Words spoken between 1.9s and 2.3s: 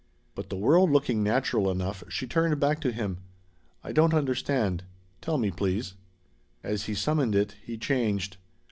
she